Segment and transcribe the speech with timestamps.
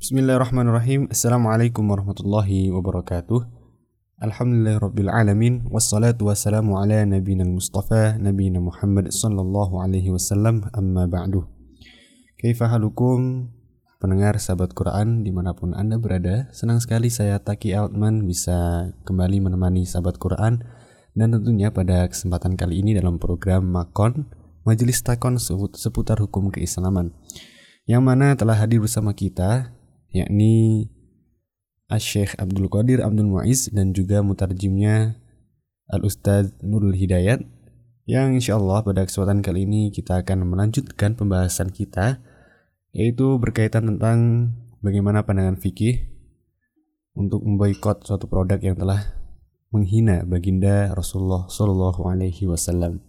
[0.00, 1.12] Bismillahirrahmanirrahim.
[1.12, 3.44] Assalamualaikum warahmatullahi wabarakatuh.
[4.16, 10.64] Alhamdulillahirrabbilalamin Wassalatu wassalamu ala nabina mustafa Nabina Muhammad sallallahu alaihi wasallam.
[10.72, 11.44] Amma ba'du.
[12.40, 13.52] Kaifa halukum?
[14.00, 19.52] Pendengar sahabat Quran di mana pun anda berada Senang sekali saya Taki Altman bisa kembali
[19.52, 20.64] menemani sahabat Quran.
[21.12, 24.32] Dan tentunya pada kesempatan kali ini dalam program Makon
[24.64, 25.36] Majelis Takon
[25.76, 27.12] seputar hukum keislaman.
[27.84, 29.76] Yang mana telah hadir bersama kita
[30.10, 30.86] yakni
[31.90, 35.18] Syekh Abdul Qadir Abdul Muiz dan juga mutarjimnya
[35.90, 37.42] Al Ustadz Nurul Hidayat
[38.06, 42.22] yang insya Allah pada kesempatan kali ini kita akan melanjutkan pembahasan kita
[42.94, 44.50] yaitu berkaitan tentang
[44.82, 46.10] bagaimana pandangan fikih
[47.14, 49.14] untuk memboikot suatu produk yang telah
[49.70, 53.02] menghina baginda Rasulullah Shallallahu Alaihi Wasallam.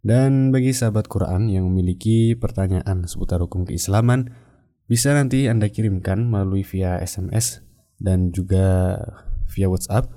[0.00, 4.32] Dan bagi sahabat Quran yang memiliki pertanyaan seputar hukum keislaman,
[4.88, 7.60] bisa nanti Anda kirimkan melalui via SMS
[8.00, 8.96] dan juga
[9.52, 10.08] via WhatsApp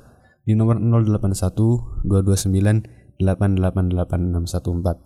[0.47, 4.97] di nomor 081 229 888614.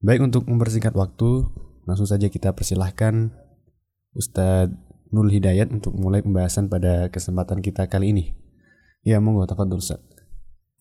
[0.00, 1.50] Baik untuk mempersingkat waktu,
[1.84, 3.34] langsung saja kita persilahkan
[4.14, 4.70] Ustadz
[5.10, 8.30] Nul Hidayat untuk mulai pembahasan pada kesempatan kita kali ini.
[9.02, 9.98] Ya, monggo tafadhol Ustaz.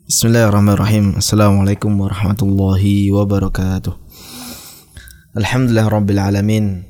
[0.06, 1.18] Bismillahirrahmanirrahim.
[1.18, 3.98] Assalamualaikum warahmatullahi wabarakatuh.
[5.38, 6.89] Alhamdulillah rabbil alamin.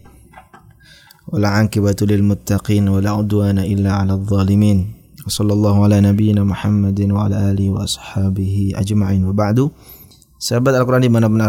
[1.28, 4.78] والعاقبة للمتقين ولا عدوان إلا على الظالمين
[5.27, 9.59] وصلى الله على نبينا محمد وعلى آله وأصحابه أجمعين وبعد
[10.45, 11.41] Sahabat Al-Quran dimanapun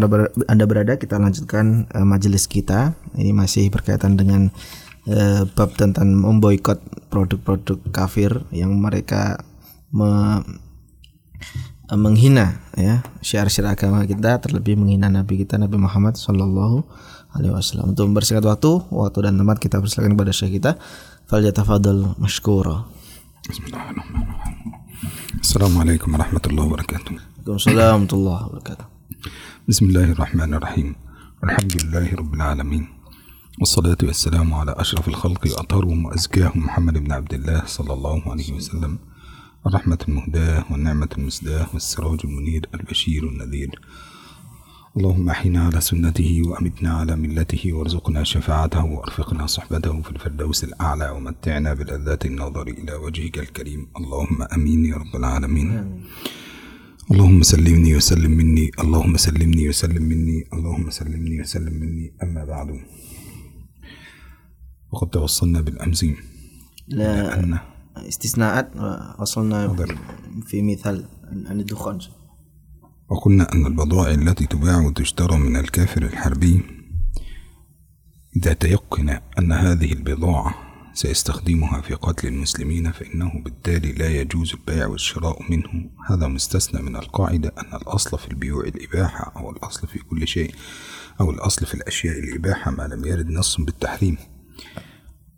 [0.47, 2.95] Anda berada, kita lanjutkan uh, majelis kita.
[3.19, 4.47] Ini masih berkaitan dengan
[5.11, 6.79] uh, bab tentang memboikot
[7.11, 9.43] produk-produk kafir yang mereka
[9.91, 10.39] me,
[11.91, 16.87] uh, menghina ya syiar-syiar agama kita, terlebih menghina Nabi kita Nabi Muhammad Sallallahu
[17.34, 17.92] alaihi wasallam.
[17.92, 20.78] Untuk mempersingkat waktu, waktu dan tempat kita persilakan kepada syekh kita.
[21.30, 22.86] Falyatafadhal mashkura.
[23.46, 24.58] Bismillahirrahmanirrahim.
[25.40, 27.12] Assalamualaikum warahmatullahi wabarakatuh.
[27.16, 28.86] Waalaikumsalam warahmatullahi wabarakatuh.
[29.64, 30.88] Bismillahirrahmanirrahim.
[31.40, 32.84] Alhamdulillahi rabbil alamin.
[33.60, 38.98] والصلاة والسلام على أشرف الخلق وأطهرهم وأزكاهم محمد بن عبد الله صلى الله عليه وسلم
[39.66, 43.70] الرحمة المهداة والنعمة المسداة والسراج المنير البشير النذير
[44.96, 51.74] اللهم أحينا على سنته وأمتنا على ملته وارزقنا شفاعته وأرفقنا صحبته في الفردوس الأعلى ومتعنا
[51.74, 53.86] بلذات النظر إلى وجهك الكريم.
[53.96, 55.68] اللهم آمين يا رب العالمين.
[57.10, 58.70] اللهم سلمني وسلم مني.
[58.82, 60.38] اللهم سلمني وسلم مني.
[60.52, 62.06] اللهم سلمني وسلم مني.
[62.22, 62.68] أما بعد.
[64.92, 66.06] وقد توصلنا بالأمس.
[66.88, 67.60] لا
[67.96, 68.68] استثناءات
[69.20, 69.76] وصلنا
[70.46, 71.04] في مثال
[71.46, 71.98] عن الدخان.
[73.10, 76.62] وقلنا أن البضائع التي تباع وتشترى من الكافر الحربي
[78.36, 80.54] إذا تيقن أن هذه البضاعة
[80.94, 85.90] سيستخدمها في قتل المسلمين فإنه بالتالي لا يجوز البيع والشراء منه.
[86.10, 90.54] هذا مستثنى من القاعدة أن الأصل في البيوع الإباحة أو الأصل في كل شيء
[91.20, 94.16] أو الأصل في الأشياء الإباحة ما لم يرد نص بالتحريم.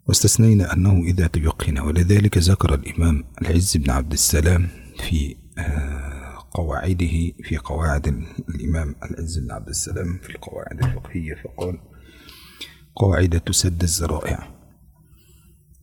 [0.06, 4.68] واستثنينا أنه إذا تيقن ولذلك ذكر الإمام العز بن عبد السلام
[4.98, 5.36] في
[6.54, 11.78] قواعده في قواعد الإمام العز بن عبد السلام في القواعد الفقهية فقال
[12.96, 14.48] قاعدة تسد الذرائع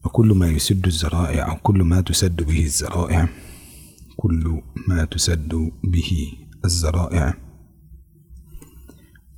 [0.04, 3.28] وكل ما يسد الذرائع أو كل ما تسد به الذرائع
[4.16, 6.32] كل ما تسد به
[6.64, 7.34] الذرائع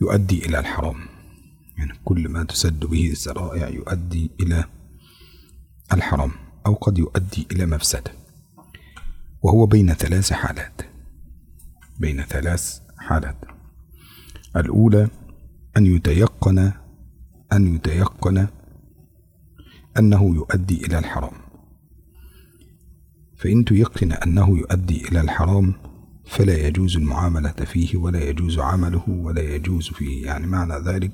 [0.01, 0.97] يؤدي إلى الحرام.
[1.79, 4.65] يعني كل ما تسد به الذرائع يؤدي إلى
[5.93, 6.31] الحرام
[6.67, 8.13] أو قد يؤدي إلى مفسدة.
[9.43, 10.92] وهو بين ثلاث حالات.
[12.03, 13.37] بين ثلاث حالات.
[14.57, 15.09] الأولى
[15.77, 16.73] أن يتيقن
[17.53, 18.47] أن يتيقن
[19.99, 21.37] أنه يؤدي إلى الحرام.
[23.37, 25.75] فإن تيقن أنه يؤدي إلى الحرام
[26.25, 30.27] فلا يجوز المعاملة فيه ولا يجوز عمله ولا يجوز فيه.
[30.27, 31.13] يعني معنى ذلك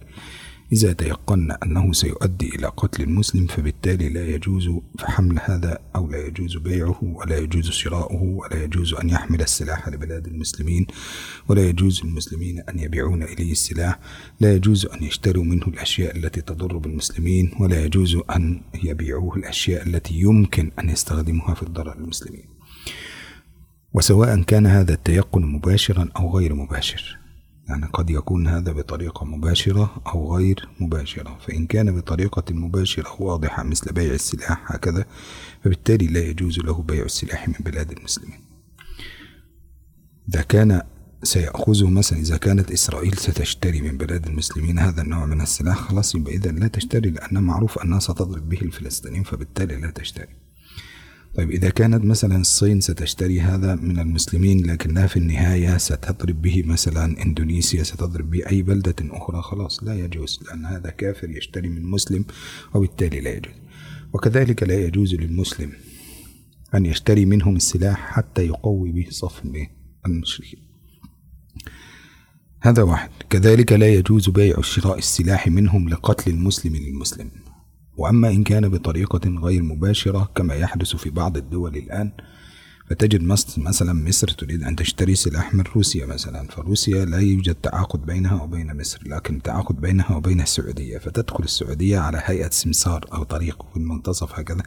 [0.73, 4.71] إذا تيقن أنه سيؤدي إلى قتل المسلم فبالتالي لا يجوز
[5.01, 10.27] حمل هذا أو لا يجوز بيعه ولا يجوز شراؤه ولا يجوز أن يحمل السلاح لبلاد
[10.27, 10.87] المسلمين
[11.49, 13.99] ولا يجوز للمسلمين أن يبيعون إليه السلاح
[14.41, 20.15] لا يجوز أن يشتروا منه الأشياء التي تضر بالمسلمين ولا يجوز أن يبيعوه الأشياء التي
[20.15, 22.45] يمكن أن يستخدمها في الضرر للمسلمين
[23.95, 27.19] وسواء كان هذا التيقن مباشرا أو غير مباشر
[27.69, 31.39] يعني قد يكون هذا بطريقة مباشرة أو غير مباشرة.
[31.47, 35.05] فإن كان بطريقة مباشرة واضحة مثل بيع السلاح هكذا
[35.65, 38.41] فبالتالي لا يجوز له بيع السلاح من بلاد المسلمين.
[40.29, 40.83] إذا كان
[41.23, 46.35] سيأخذه مثلا إذا كانت إسرائيل ستشتري من بلاد المسلمين هذا النوع من السلاح خلاص يبقى
[46.35, 50.48] إذا لا تشتري لأن معروف أنها ستضرب به الفلسطينيين فبالتالي لا تشتري.
[51.37, 57.23] طيب إذا كانت مثلا الصين ستشتري هذا من المسلمين لكنها في النهاية ستضرب به مثلا
[57.23, 62.25] إندونيسيا ستضرب به أي بلدة أخرى خلاص لا يجوز لأن هذا كافر يشتري من مسلم
[62.75, 63.55] وبالتالي لا يجوز.
[64.13, 65.73] وكذلك لا يجوز للمسلم
[66.75, 69.43] أن يشتري منهم السلاح حتى يقوي به صف
[70.07, 70.61] المشركين.
[72.61, 73.11] هذا واحد.
[73.31, 77.31] كذلك لا يجوز بيع شراء السلاح منهم لقتل المسلم للمسلم.
[77.99, 82.11] وأما إن كان بطريقة غير مباشرة كما يحدث في بعض الدول الآن
[82.91, 88.07] فتجد مصر مثلا مصر تريد أن تشتري سلاح من روسيا مثلا فروسيا لا يوجد تعاقد
[88.07, 93.67] بينها وبين مصر لكن التعاقد بينها وبين السعودية فتدخل السعودية على هيئة سمسار أو طريق
[93.73, 94.63] في المنتصف هكذا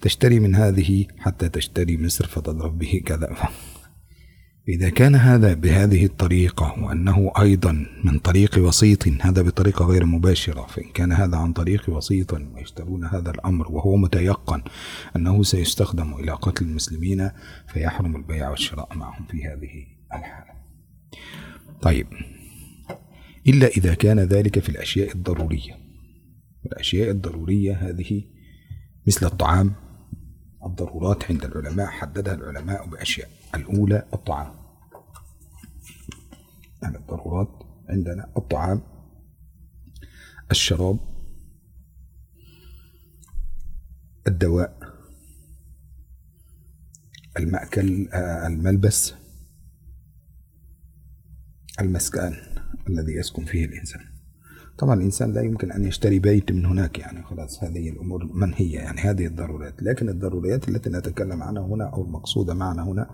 [0.00, 3.36] تشتري من هذه حتى تشتري مصر فتضرب به كذا.
[4.68, 10.66] إذا كان هذا بهذه الطريقة وأنه أيضا من طريق وسيط هذا بطريقة غير مباشرة.
[10.66, 14.62] فإن كان هذا عن طريق وسيط ويشترون هذا الأمر وهو متيقن
[15.16, 17.30] أنه سيستخدم إلى قتل المسلمين
[17.68, 20.52] فيحرم البيع والشراء معهم في هذه الحالة.
[21.82, 22.06] طيب.
[23.46, 25.76] إلا إذا كان ذلك في الأشياء الضرورية.
[26.66, 28.24] الأشياء الضرورية هذه
[29.06, 29.72] مثل الطعام
[30.66, 33.28] الضرورات عند العلماء حددها العلماء بأشياء.
[33.54, 34.55] الأولى الطعام.
[36.82, 38.82] يعني الضرورات عندنا الطعام
[40.50, 40.98] الشراب
[44.26, 44.78] الدواء
[47.38, 49.14] المأكل آه، الملبس
[51.80, 52.32] المسكن
[52.88, 54.00] الذي يسكن فيه الإنسان.
[54.78, 59.00] طبعا الإنسان لا يمكن أن يشتري بيت من هناك يعني خلاص هذه الأمور منهية يعني
[59.00, 63.10] هذه الضرورات لكن الضروريات التي نتكلم عنها هنا أو المقصودة معنا هنا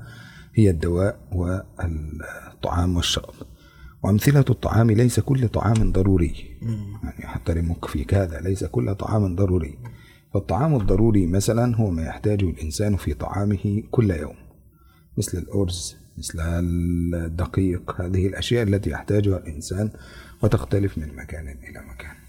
[0.54, 3.34] هي الدواء والطعام والشراب
[4.02, 6.58] وأمثلة الطعام ليس كل طعام ضروري.
[7.02, 9.78] يعني أحترمك فيك هذا ليس كل طعام ضروري.
[10.34, 14.37] فالطعام الضروري مثلا هو ما يحتاجه الإنسان في طعامه كل يوم.
[15.19, 19.90] مثل الأرز مثل الدقيق هذه الأشياء التي يحتاجها الإنسان
[20.43, 22.21] وتختلف من مكان إلى مكان.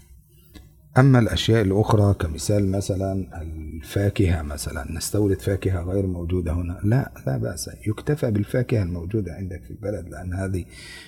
[0.98, 7.70] أما الأشياء الأخرى كمثال مثلا الفاكهة مثلا نستورد فاكهة غير موجودة هنا؟ لا لا بأس.
[7.86, 10.64] يكتفى بالفاكهة الموجودة عندك في البلد لأن هذه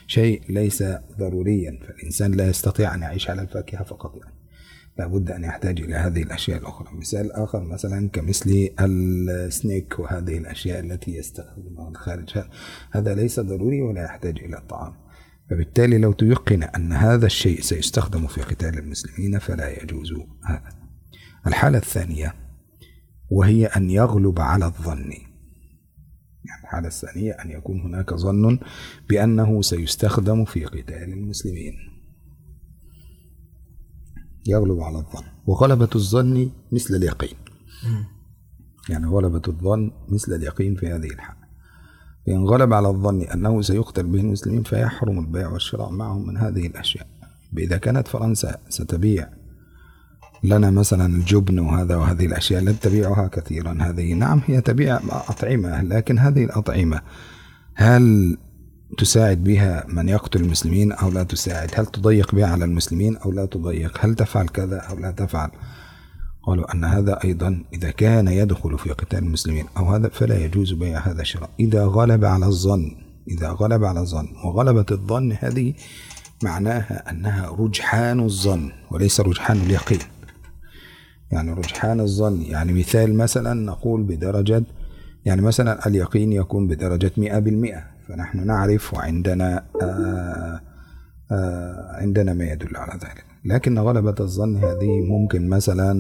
[0.07, 0.85] شيء ليس
[1.19, 1.79] ضروريا.
[1.87, 4.35] فالإنسان لا يستطيع أن يعيش على الفاكهة فقط يعني.
[4.99, 6.89] لابد أن يحتاج إلى هذه الأشياء الأخرى.
[6.93, 12.39] مثال آخر مثلا كمثل السنيك وهذه الأشياء التي يستخدمها الخارج.
[12.91, 15.06] هذا ليس ضروري ولا يحتاج إلى الطعام
[15.51, 20.13] فبالتالي لو تيقن أن هذا الشيء سيستخدم في قتال المسلمين فلا يجوز
[20.45, 20.69] هذا.
[21.47, 22.35] الحالة الثانية
[23.31, 25.11] وهي أن يغلب على الظن.
[26.45, 28.59] يعني الحالة الثانية أن يكون هناك ظن
[29.09, 31.75] بأنه سيستخدم في قتال المسلمين.
[34.47, 35.25] يغلب على الظن.
[35.47, 37.37] وغلبة الظن مثل اليقين.
[38.89, 41.46] يعني غلبة الظن مثل اليقين في هذه الحالة.
[42.27, 47.07] فإن غلب على الظن أنه سيقتل به المسلمين فيحرم البيع والشراء معهم من هذه الأشياء.
[47.59, 49.29] إذا كانت فرنسا ستبيع
[50.45, 53.79] لنا مثلا الجبن وهذا وهذه الأشياء لا تبيعها كثيرا.
[53.81, 57.01] هذه نعم هي تبيع أطعمة لكن هذه الأطعمة
[57.75, 58.37] هل
[58.99, 63.47] تساعد بها من يقتل المسلمين أو لا تساعد؟ هل تضيق بها على المسلمين أو لا
[63.47, 65.51] تضيق؟ هل تفعل كذا أو لا تفعل؟
[66.47, 70.99] قالوا أن هذا أيضا إذا كان يدخل في قتال المسلمين أو هذا فلا يجوز بيع
[70.99, 71.51] هذا الشراء.
[71.61, 72.97] إذا غلب على الظن
[73.29, 75.75] إذا غلب على الظن وغلبة الظن هذه
[76.43, 79.99] معناها أنها رجحان الظن وليس رجحان اليقين.
[81.33, 84.63] يعني رجحان الظن يعني مثال مثلا نقول بدرجة
[85.25, 87.85] يعني مثلا اليقين يكون بدرجة مئة بالمئة.
[88.09, 90.61] فنحن نعرف وعندنا آآ
[92.01, 93.25] عندنا ما يدل على ذلك.
[93.45, 95.93] لكن غلبة الظن هذه ممكن مثلا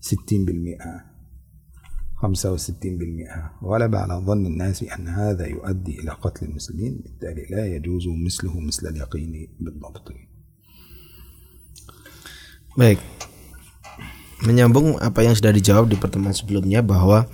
[0.00, 1.04] ستين بالمئة
[2.18, 3.62] خمسة وستين بالمئة.
[3.62, 8.86] غلب على ظن الناس أن هذا يؤدي إلى قتل المسلمين بالتالي لا يجوز مثله مثل
[8.86, 10.06] اليقين بالضبط.
[12.78, 13.02] Baik.
[14.46, 17.26] Menyambung apa yang sudah dijawab di pertemuan sebelumnya bahwa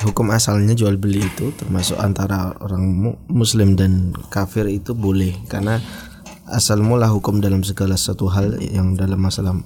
[0.00, 5.36] hukum asalnya jual beli itu termasuk antara orang muslim dan kafir itu boleh.
[5.46, 5.76] Karena
[6.48, 9.60] asal mula hukum dalam segala satu hal yang dalam masalah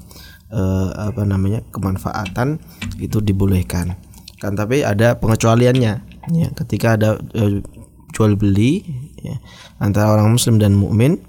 [0.50, 2.59] eh, apa namanya kemanfaatan
[2.99, 3.95] itu dibolehkan.
[4.43, 5.93] Kan tapi ada pengecualiannya
[6.35, 6.49] ya.
[6.53, 7.62] Ketika ada eh,
[8.11, 8.83] jual beli
[9.23, 9.38] ya,
[9.79, 11.23] antara orang muslim dan mukmin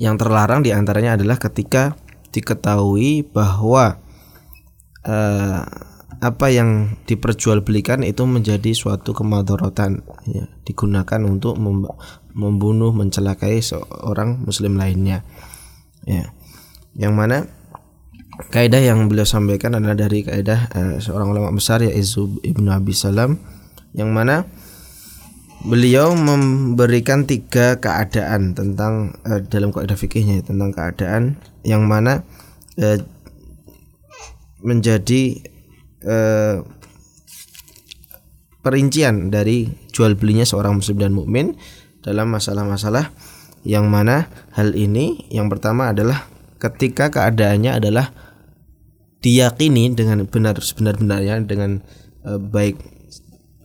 [0.00, 1.98] yang terlarang di antaranya adalah ketika
[2.30, 3.98] diketahui bahwa
[5.02, 5.89] eh,
[6.20, 11.88] apa yang diperjualbelikan itu menjadi suatu kemadorotan ya, digunakan untuk mem
[12.30, 15.24] membunuh mencelakai seorang muslim lainnya
[16.04, 16.30] ya.
[16.94, 17.36] Yang mana
[18.52, 22.92] kaidah yang beliau sampaikan adalah dari kaidah uh, seorang ulama besar ya Izub ibnu Abi
[22.92, 23.40] Salam
[23.96, 24.44] yang mana
[25.64, 32.22] beliau memberikan tiga keadaan tentang uh, dalam kaidah fikihnya tentang keadaan yang mana
[32.76, 33.00] uh,
[34.60, 35.40] menjadi
[36.04, 36.60] eh,
[38.60, 41.56] perincian dari jual belinya seorang muslim dan mukmin
[42.04, 43.12] dalam masalah-masalah
[43.64, 46.28] yang mana hal ini yang pertama adalah
[46.60, 48.12] ketika keadaannya adalah
[49.20, 51.84] diyakini dengan benar sebenar-benarnya dengan
[52.24, 52.80] eh, baik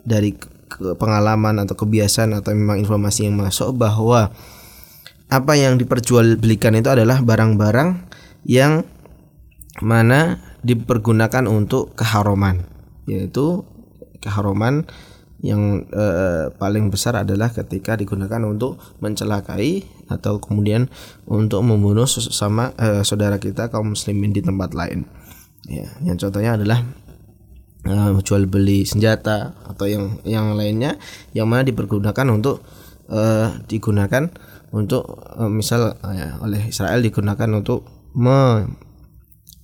[0.05, 0.35] dari
[0.75, 4.31] pengalaman atau kebiasaan atau memang informasi yang masuk bahwa
[5.31, 8.05] apa yang diperjualbelikan itu adalah barang-barang
[8.45, 8.85] yang
[9.81, 12.65] mana dipergunakan untuk keharuman
[13.05, 13.61] yaitu
[14.17, 14.89] keharuman
[15.45, 20.89] yang eh, paling besar adalah ketika digunakan untuk mencelakai atau kemudian
[21.29, 25.05] untuk membunuh sesama eh, saudara kita kaum muslimin di tempat lain.
[25.69, 26.81] Ya, yang contohnya adalah
[27.85, 30.97] eh, jual beli senjata atau yang yang lainnya
[31.37, 32.65] yang mana dipergunakan untuk
[33.11, 34.31] eh, digunakan
[34.73, 35.03] untuk
[35.35, 37.85] eh, misal eh, oleh Israel digunakan untuk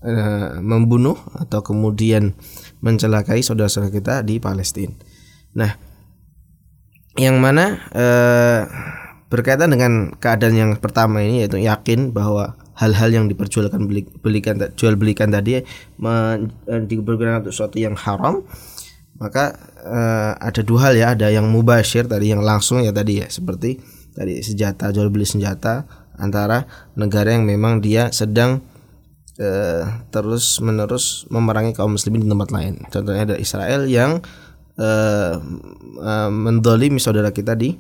[0.01, 2.33] Eh, membunuh atau kemudian
[2.81, 4.97] mencelakai saudara-saudara kita di Palestina.
[5.53, 5.77] Nah,
[7.21, 8.65] yang mana uh,
[9.29, 14.97] berkaitan dengan keadaan yang pertama ini yaitu yakin bahwa hal-hal yang diperjualkan beli, belikan jual
[14.97, 15.61] belikan tadi
[16.01, 18.41] men, uh, dipergunakan untuk sesuatu yang haram
[19.21, 19.53] maka
[19.85, 23.77] uh, ada dua hal ya ada yang mubashir tadi yang langsung ya tadi ya seperti
[24.17, 25.85] tadi senjata jual beli senjata
[26.17, 26.65] antara
[26.97, 28.70] negara yang memang dia sedang
[29.39, 32.81] uh, terus menerus memerangi kaum muslimin di tempat lain.
[32.89, 34.19] Contohnya ada Israel yang
[34.81, 35.35] uh,
[36.01, 37.77] uh, mendolimi saudara kita di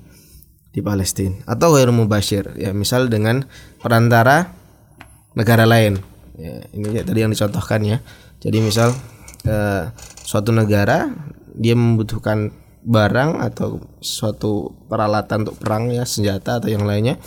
[0.71, 1.35] di Palestina.
[1.49, 3.43] Atau Ghairu Mubashir ya misal dengan
[3.81, 4.55] perantara
[5.35, 5.99] negara lain.
[6.39, 7.97] Ya, ini tadi yang dicontohkan ya.
[8.39, 8.95] Jadi misal
[9.49, 9.83] uh,
[10.23, 11.11] suatu negara
[11.51, 17.21] dia membutuhkan barang atau suatu peralatan untuk perang ya senjata atau yang lainnya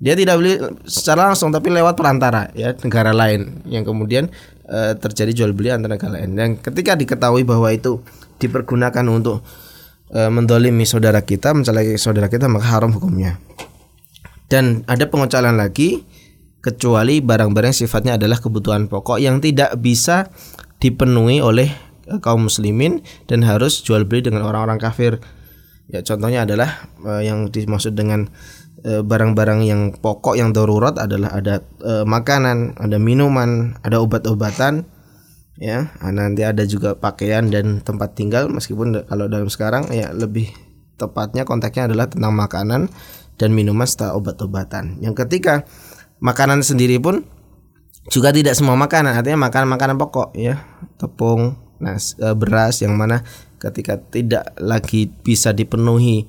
[0.00, 0.56] dia tidak beli
[0.88, 4.32] secara langsung tapi lewat perantara ya negara lain yang kemudian
[4.64, 6.32] e, terjadi jual beli antara negara lain.
[6.32, 8.00] Dan ketika diketahui bahwa itu
[8.40, 9.44] dipergunakan untuk
[10.08, 13.36] e, mendolimi saudara kita, mencelakai saudara kita maka haram hukumnya.
[14.48, 16.00] Dan ada pengecualian lagi
[16.64, 20.32] kecuali barang-barang sifatnya adalah kebutuhan pokok yang tidak bisa
[20.80, 21.68] dipenuhi oleh
[22.08, 25.20] e, kaum muslimin dan harus jual beli dengan orang-orang kafir.
[25.92, 31.60] Ya contohnya adalah e, yang dimaksud dengan Eh, barang-barang yang pokok yang darurat adalah ada
[31.84, 34.88] e, makanan, ada minuman, ada obat-obatan,
[35.60, 35.92] ya.
[36.00, 38.48] Nah, nanti ada juga pakaian dan tempat tinggal.
[38.48, 40.48] Meskipun kalau dalam sekarang ya lebih
[40.96, 42.88] tepatnya konteksnya adalah tentang makanan
[43.36, 45.00] dan minuman serta obat-obatan.
[45.04, 45.68] Yang ketika
[46.20, 47.24] makanan sendiri pun
[48.08, 50.60] juga tidak semua makanan, artinya makanan-makanan pokok ya,
[50.96, 53.24] tepung, nas, eh, beras yang mana
[53.60, 56.24] ketika tidak lagi bisa dipenuhi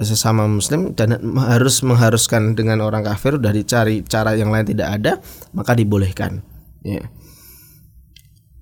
[0.00, 5.12] sesama muslim dan harus mengharuskan dengan orang kafir udah dicari cara yang lain tidak ada
[5.52, 6.40] maka dibolehkan.
[6.80, 7.04] Ya.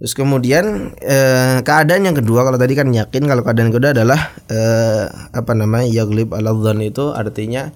[0.00, 4.20] Terus kemudian eh, keadaan yang kedua kalau tadi kan yakin kalau keadaan yang kedua adalah
[4.48, 5.04] eh,
[5.36, 6.48] apa namanya yaglib al
[6.80, 7.68] itu artinya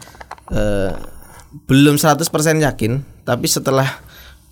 [0.48, 0.92] eh,
[1.68, 2.24] belum 100%
[2.64, 2.92] yakin
[3.22, 3.86] tapi setelah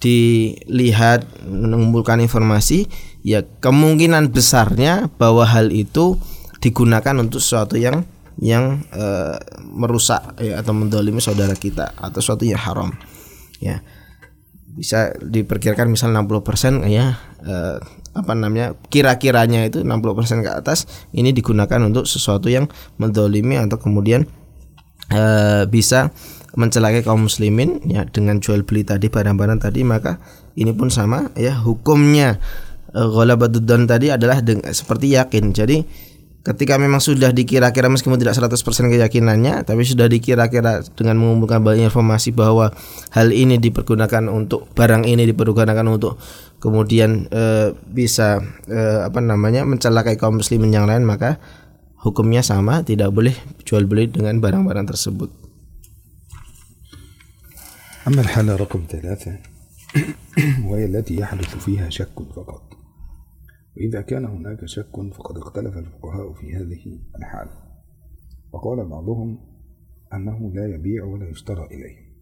[0.03, 2.87] dilihat mengumpulkan informasi
[3.23, 6.19] ya kemungkinan besarnya bahwa hal itu
[6.61, 8.05] digunakan untuk sesuatu yang
[8.43, 12.91] yang uh, merusak ya atau mendolimi saudara kita atau sesuatu yang haram.
[13.63, 13.87] Ya.
[14.73, 17.15] Bisa diperkirakan misal 60% ya
[17.47, 17.79] uh,
[18.13, 22.67] apa namanya kira-kiranya itu 60% ke atas ini digunakan untuk sesuatu yang
[22.99, 24.27] mendolimi atau kemudian
[25.13, 26.11] uh, bisa
[26.57, 30.21] mencelakai kaum muslimin ya dengan jual beli tadi barang-barang tadi maka
[30.57, 32.37] ini pun sama ya hukumnya
[32.93, 34.39] uh, tadi adalah
[34.73, 35.53] seperti yakin.
[35.53, 35.77] Jadi
[36.48, 38.56] ketika memang sudah dikira-kira meskipun tidak 100%
[38.88, 42.72] keyakinannya tapi sudah dikira-kira dengan mengumpulkan banyak informasi bahwa
[43.12, 46.16] hal ini dipergunakan untuk barang ini dipergunakan untuk
[46.64, 51.36] kemudian e, bisa e, apa namanya mencelakai kaum muslimin yang lain maka
[52.00, 53.36] hukumnya sama tidak boleh
[53.68, 55.48] jual beli dengan barang-barang tersebut.
[58.08, 59.36] أما الحالة رقم ثلاثة
[60.64, 62.71] وهي التي يحدث فيها شك فقط
[63.77, 67.49] وإذا كان هناك شك فقد اختلف الفقهاء في هذه الحال.
[68.53, 69.39] وقال بعضهم
[70.15, 72.13] أنه لا يبيع ولا يشترى إليه.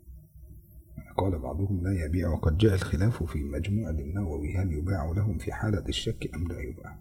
[1.16, 5.88] قال بعضهم لا يبيع وقد جاء الخلاف في مجموع للنووي هل يباع لهم في حالة
[5.88, 6.98] الشك أم لا يباع.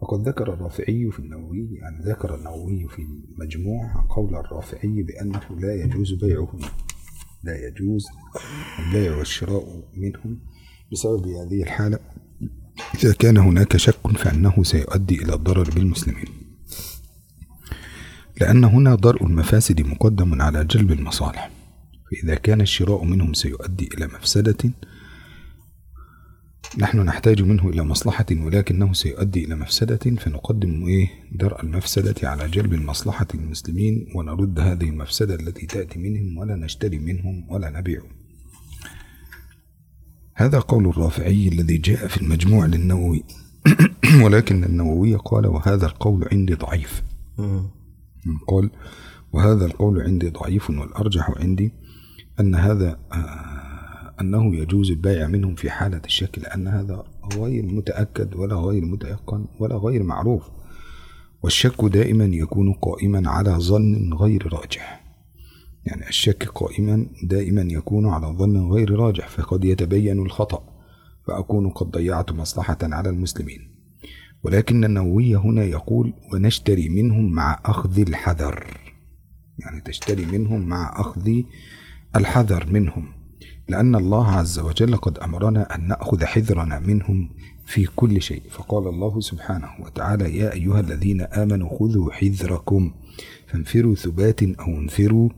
[0.00, 6.12] وقد ذكر الرافعي في النووي يعني ذكر النووي في المجموع قول الرافعي بأنه لا يجوز
[6.12, 6.60] بيعهم.
[7.44, 8.06] لا يجوز
[8.78, 10.40] البيع والشراء منهم
[10.92, 11.98] بسبب هذه الحالة.
[12.94, 16.26] إذا كان هناك شك فإنه سيؤدي إلى الضرر بالمسلمين.
[18.40, 21.50] لأن هنا درء المفاسد مقدم على جلب المصالح.
[22.10, 24.70] فإذا كان الشراء منهم سيؤدي إلى مفسدة
[26.78, 29.96] نحن نحتاج منه إلى مصلحة ولكنه سيؤدي إلى مفسدة.
[29.96, 36.56] فنقدم إيه؟ درء المفسدة على جلب المصلحة للمسلمين ونرد هذه المفسدة التي تأتي منهم ولا
[36.56, 38.02] نشتري منهم ولا نبيع.
[40.42, 43.24] هذا قول الرافعي الذي جاء في المجموع للنووي.
[44.24, 47.02] ولكن النووي قال وهذا القول عندي ضعيف.
[48.48, 48.70] قال
[49.32, 51.72] وهذا القول عندي ضعيف والأرجح عندي
[52.40, 57.04] أن هذا آه، أنه يجوز البيع منهم في حالة الشك لأن هذا
[57.36, 60.42] غير متأكد ولا غير متيقن ولا غير معروف
[61.42, 65.01] والشك دائما يكون قائما على ظن غير راجح.
[65.86, 70.64] يعني الشك قائما دائما يكون على ظن غير راجح فقد يتبين الخطأ
[71.26, 73.72] فأكون قد ضيعت مصلحة على المسلمين.
[74.42, 78.66] ولكن النووي هنا يقول ونشتري منهم مع أخذ الحذر.
[79.58, 81.42] يعني تشتري منهم مع أخذ
[82.16, 83.12] الحذر منهم
[83.68, 87.30] لأن الله عز وجل قد أمرنا أن نأخذ حذرنا منهم
[87.64, 88.42] في كل شيء.
[88.50, 92.94] فقال الله سبحانه وتعالى يا أيها الذين آمنوا خذوا حذركم
[93.46, 95.28] فانفروا ثبات أو انفروا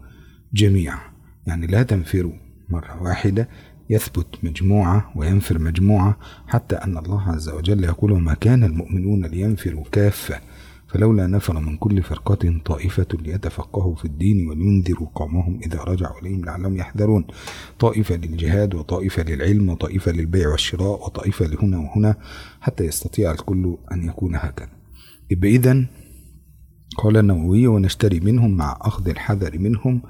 [0.55, 0.99] جميعا.
[1.47, 2.33] يعني لا تنفروا.
[2.69, 3.49] مرة واحدة
[3.91, 10.41] يثبت مجموعة وينفر مجموعة حتى أن الله عز وجل يقول وما كان المؤمنون لينفروا كافة.
[10.89, 16.77] فلولا نفر من كل فرقة طائفة ليتفقهوا في الدين ولينذروا قومهم إذا رجعوا إليهم لعلهم
[16.77, 17.25] يحذرون.
[17.79, 22.17] طائفة للجهاد وطائفة للعلم وطائفة للبيع والشراء وطائفة لهنا وهنا
[22.61, 24.71] حتى يستطيع الكل أن يكون هكذا.
[25.31, 25.87] يبقى إذن
[26.97, 30.03] قال النووي ونشتري منهم مع أخذ الحذر منهم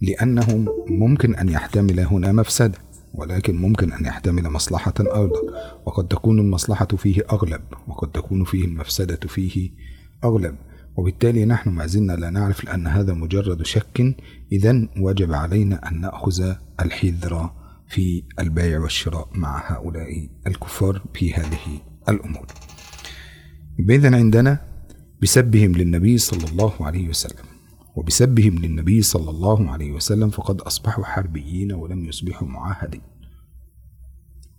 [0.00, 2.78] لأنه ممكن أن يحتمل هنا مفسدة
[3.14, 5.40] ولكن ممكن أن يحتمل مصلحة أيضا
[5.86, 9.70] وقد تكون المصلحة فيه أغلب وقد تكون فيه المفسدة فيه
[10.24, 10.56] أغلب.
[10.96, 14.16] وبالتالي نحن ما زلنا لا نعرف لأن هذا مجرد شك.
[14.52, 17.50] إذا وجب علينا أن نأخذ الحذر
[17.88, 22.46] في البيع والشراء مع هؤلاء الكفار في هذه الأمور.
[23.90, 24.60] إذن عندنا
[25.22, 27.49] بسبهم للنبي صلى الله عليه وسلم.
[27.96, 33.00] وبسبهم للنبي صلى الله عليه وسلم فقد أصبحوا حربيين ولم يصبحوا معاهدين.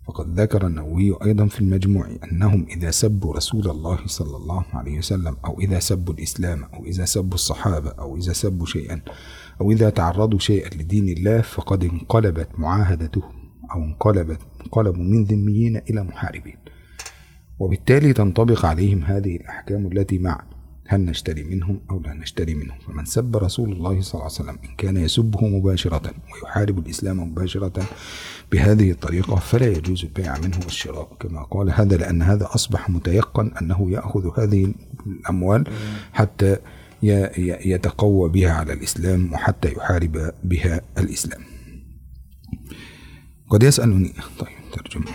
[0.06, 5.36] فقد ذكر النووي أيضا في المجموع أنهم إذا سبوا رسول الله صلى الله عليه وسلم
[5.44, 9.00] أو إذا سبوا الإسلام أو إذا سبوا الصحابة أو إذا سبوا شيئا
[9.60, 13.32] أو إذا تعرضوا شيئا لدين الله فقد انقلبت معاهدتهم
[13.74, 16.56] أو انقلبت انقلبوا من ذميين إلى محاربين.
[17.58, 20.44] وبالتالي تنطبق عليهم هذه الأحكام التي مع
[20.86, 24.58] هل نشتري منهم أو لا نشتري منهم؟ فمن سب رسول الله صلى الله عليه وسلم
[24.64, 27.86] إن كان يسبه مباشرة ويحارب الإسلام مباشرة
[28.52, 31.16] بهذه الطريقة فلا يجوز البيع منه والشراء.
[31.20, 34.74] كما قال هذا لأن هذا أصبح متيقن أنه يأخذ هذه
[35.06, 35.64] الأموال
[36.12, 36.56] حتى
[37.02, 41.40] يتقوى بها على الإسلام وحتى يحارب بها الإسلام.
[43.50, 45.06] قد يسألني طيب ترجمة.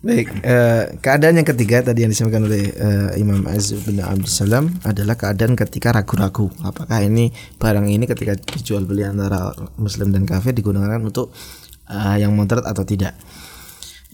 [0.00, 5.12] Baik, eh, keadaan yang ketiga tadi yang disampaikan oleh eh, Imam Aziz bin Abdussalam adalah
[5.12, 7.28] keadaan ketika ragu-ragu apakah ini
[7.60, 11.36] barang ini ketika dijual beli antara muslim dan kafir digunakan untuk
[11.84, 13.12] eh, yang moderat atau tidak.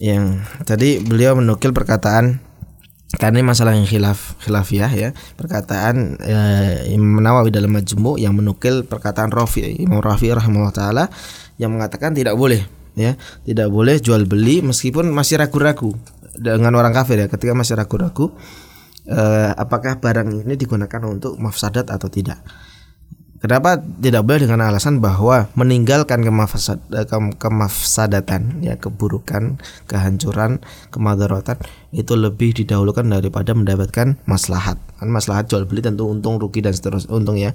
[0.02, 2.42] Yang tadi beliau menukil perkataan
[3.14, 8.82] karena ini masalah yang khilaf khilafiyah ya perkataan eh, Imam Nawawi dalam Majmu yang menukil
[8.82, 11.04] perkataan Rafi Imam Rafi rahimahullah taala
[11.62, 15.92] yang mengatakan tidak boleh ya tidak boleh jual beli meskipun masih ragu-ragu
[16.36, 18.32] dengan orang kafir ya ketika masih ragu-ragu
[19.06, 22.40] eh, apakah barang ini digunakan untuk mafsadat atau tidak
[23.36, 27.04] Kenapa tidak boleh dengan alasan bahwa meninggalkan kemafsad, eh,
[27.36, 31.60] kemafsadatan ya keburukan, kehancuran, kemadaratan
[31.92, 34.80] itu lebih didahulukan daripada mendapatkan maslahat.
[34.96, 37.52] Kan maslahat jual beli tentu untung rugi dan seterusnya untung ya.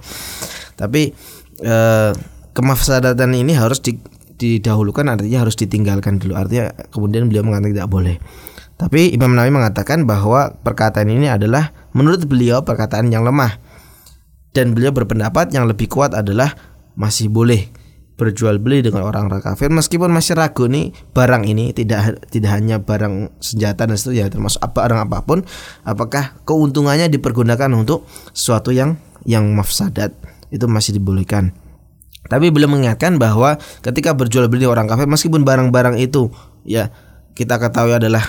[0.77, 1.17] Tapi
[1.65, 2.11] eh,
[2.53, 3.97] kemafsadatan ini harus di,
[4.41, 6.33] didahulukan artinya harus ditinggalkan dulu.
[6.33, 8.17] Artinya kemudian beliau mengatakan tidak boleh.
[8.81, 13.61] Tapi Imam Nawawi mengatakan bahwa perkataan ini adalah menurut beliau perkataan yang lemah.
[14.51, 16.51] Dan beliau berpendapat yang lebih kuat adalah
[16.97, 17.71] masih boleh
[18.19, 19.69] berjual beli dengan orang orang kafir.
[19.69, 24.85] Meskipun masih ragu nih barang ini tidak tidak hanya barang senjata dan seterusnya termasuk apa
[24.85, 25.39] barang apa pun
[25.87, 30.13] apakah keuntungannya dipergunakan untuk sesuatu yang yang mafsadat?
[30.51, 31.55] Itu masih dibolehkan
[32.31, 36.31] Tapi beliau mengingatkan bahwa ketika berjual beli orang kafir meskipun barang-barang itu
[36.63, 36.95] ya
[37.35, 38.23] kita ketahui adalah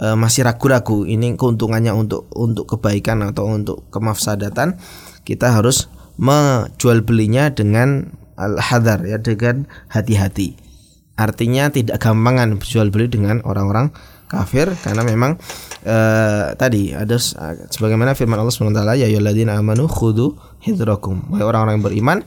[0.00, 4.80] e, masih ragu-ragu ini keuntungannya untuk untuk kebaikan atau untuk kemafsadatan,
[5.28, 10.56] kita harus menjual belinya dengan al-hadar ya dengan hati-hati.
[11.20, 13.92] Artinya tidak gampangan berjual beli dengan orang-orang
[14.32, 15.36] kafir karena memang
[15.84, 17.20] uh, tadi ada
[17.68, 22.18] sebagaimana firman Allah SWT ya ayyuhalladzina amanu khudu hidrakum orang-orang yang beriman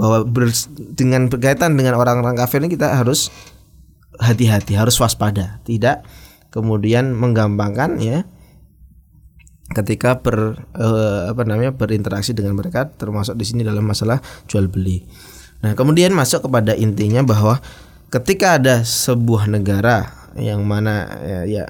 [0.00, 0.48] bahwa ber,
[0.96, 3.28] dengan berkaitan dengan orang-orang kafir ini kita harus
[4.16, 6.08] hati-hati harus waspada tidak
[6.48, 8.24] kemudian menggampangkan ya
[9.70, 14.18] ketika ber uh, apa namanya berinteraksi dengan mereka termasuk di sini dalam masalah
[14.50, 15.06] jual beli.
[15.60, 17.62] Nah, kemudian masuk kepada intinya bahwa
[18.10, 21.64] ketika ada sebuah negara yang mana ya, ya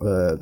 [0.00, 0.34] eh,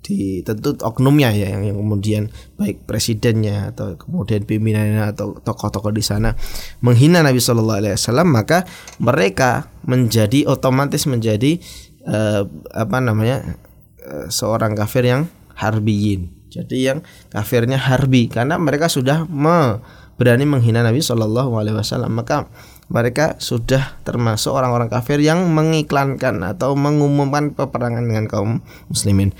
[0.00, 2.22] ditentu oknumnya ya yang, yang kemudian
[2.56, 6.32] baik presidennya atau kemudian pimpinannya atau tokoh-tokoh di sana
[6.80, 8.64] menghina Nabi Shallallahu Alaihi Wasallam maka
[8.96, 11.60] mereka menjadi otomatis menjadi
[12.08, 13.60] eh, apa namanya
[14.00, 16.98] eh, seorang kafir yang harbiyin jadi yang
[17.30, 19.78] kafirnya harbi karena mereka sudah me,
[20.18, 22.50] berani menghina Nabi Shallallahu Alaihi Wasallam maka
[22.90, 29.30] mereka sudah termasuk orang-orang kafir yang mengiklankan atau mengumumkan peperangan dengan kaum muslimin.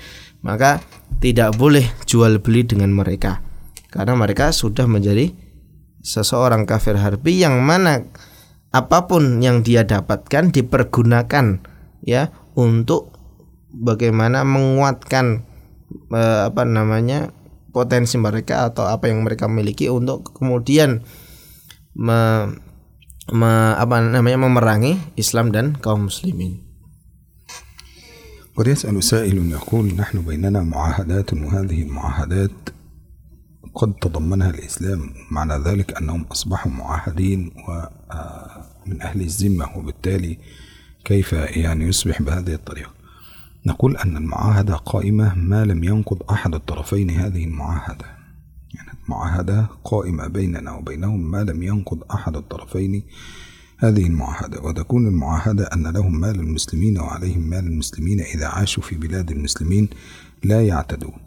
[0.41, 0.81] Maka
[1.21, 3.45] tidak boleh jual beli dengan mereka
[3.91, 5.35] karena mereka sudah menjadi
[6.01, 8.09] seseorang kafir harbi yang mana
[8.71, 11.61] apa pun yang dia dapatkan dipergunakan
[12.01, 13.13] ya untuk
[13.69, 15.45] bagaimana menguatkan
[16.09, 17.35] eh, apa namanya
[17.75, 21.03] potensi mereka atau apa yang mereka miliki untuk kemudian
[21.95, 22.51] me,
[23.31, 26.70] me, apa namanya memerangi Islam dan kaum muslimin.
[28.55, 32.51] قد يسأل سائل يقول نحن بيننا معاهدات وهذه المعاهدات
[33.75, 35.13] قد تضمنها الإسلام.
[35.31, 40.37] معنى ذلك أنهم أصبحوا معاهدين ومن أهل الذمة وبالتالي
[41.05, 42.91] كيف يعني يصبح بهذه الطريقة؟
[43.65, 48.05] نقول أن المعاهدة قائمة ما لم ينقض أحد الطرفين هذه المعاهدة.
[48.73, 53.03] يعني المعاهدة قائمة بيننا وبينهم ما لم ينقض أحد الطرفين
[53.83, 59.31] هذه المعاهدة وتكون المعاهدة أن لهم مال المسلمين وعليهم مال المسلمين إذا عاشوا في بلاد
[59.31, 59.89] المسلمين
[60.43, 61.17] لا يعتدون.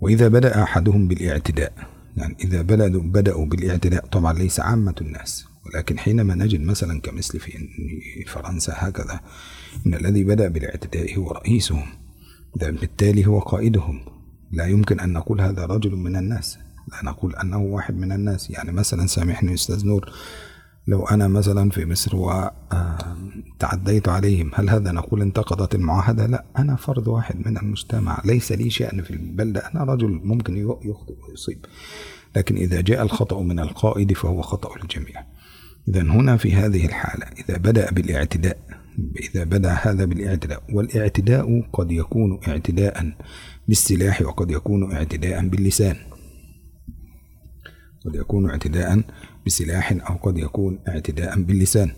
[0.00, 1.72] وإذا بدأ أحدهم بالاعتداء
[2.16, 5.44] يعني إذا بدأوا بدأوا بالاعتداء طبعا ليس عامة الناس.
[5.66, 7.68] ولكن حينما نجد مثلا كمثل في
[8.26, 9.20] فرنسا هكذا
[9.86, 11.86] إن الذي بدأ بالاعتداء هو رئيسهم
[12.56, 14.00] بالتالي هو قائدهم.
[14.52, 16.58] لا يمكن أن نقول هذا رجل من الناس.
[16.92, 18.50] لا نقول أنه واحد من الناس.
[18.50, 20.10] يعني مثلا سامحني أستاذ نور
[20.88, 27.08] لو أنا مثلا في مصر وتعديت عليهم هل هذا نقول انتقضت المعاهدة؟ لا أنا فرد
[27.08, 31.66] واحد من المجتمع ليس لي شأن في البلدة أنا رجل ممكن يخطئ ويصيب
[32.36, 35.24] لكن إذا جاء الخطأ من القائد فهو خطأ الجميع.
[35.88, 38.58] إذا هنا في هذه الحالة إذا بدأ بالاعتداء
[39.20, 43.12] إذا بدأ هذا بالاعتداء والاعتداء قد يكون اعتداء
[43.68, 45.96] بالسلاح وقد يكون اعتداء باللسان.
[48.04, 49.02] قد يكون اعتداء
[49.46, 51.90] بسلاح أو قد يكون اعتداء باللسان.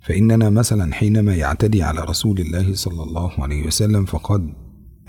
[0.00, 4.52] فإننا مثلا حينما يعتدي على رسول الله صلى الله عليه وسلم فقد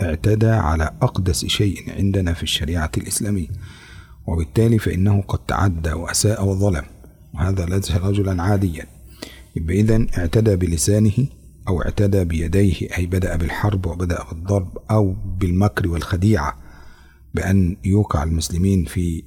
[0.02, 3.48] اعتدى على أقدس شيء عندنا في الشريعة الإسلامية
[4.26, 6.84] وبالتالي فإنه قد تعدى وأساء وظلم
[7.34, 8.86] وهذا ليس رجلا عاديا.
[9.56, 11.26] إذا اعتدى بلسانه
[11.68, 16.58] أو اعتدى بيديه أي بدأ بالحرب وبدأ بالضرب أو بالمكر والخديعة
[17.34, 19.22] بأن يوقع المسلمين في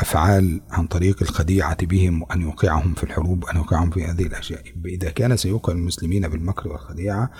[0.00, 4.62] أفعال عن طريق الخديعة بهم وأن يوقعهم في الحروب وأن يوقعهم في هذه الأشياء.
[4.86, 7.30] إذا كان سيوقع المسلمين بالمكر والخديعة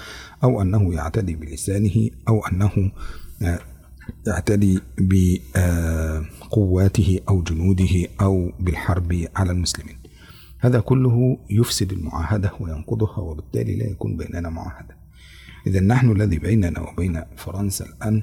[0.44, 2.92] أو أنه يعتدي بلسانه أو أنه
[4.26, 4.80] يعتدي
[5.54, 9.96] بقواته أو جنوده أو بالحرب على المسلمين.
[10.58, 14.96] هذا كله يفسد المعاهدة وينقضها وبالتالي لا يكون بيننا معاهدة.
[15.66, 18.22] إذا نحن الذي بيننا وبين فرنسا الآن